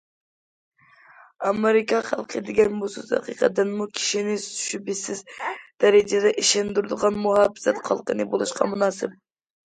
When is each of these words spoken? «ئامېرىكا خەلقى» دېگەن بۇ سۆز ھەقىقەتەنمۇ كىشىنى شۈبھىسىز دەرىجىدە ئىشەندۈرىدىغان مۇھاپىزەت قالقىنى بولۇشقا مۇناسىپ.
«ئامېرىكا 1.47 1.97
خەلقى» 2.05 2.39
دېگەن 2.45 2.79
بۇ 2.83 2.87
سۆز 2.93 3.11
ھەقىقەتەنمۇ 3.15 3.85
كىشىنى 3.97 4.37
شۈبھىسىز 4.45 5.21
دەرىجىدە 5.85 6.31
ئىشەندۈرىدىغان 6.45 7.21
مۇھاپىزەت 7.27 7.83
قالقىنى 7.91 8.27
بولۇشقا 8.33 8.69
مۇناسىپ. 8.73 9.15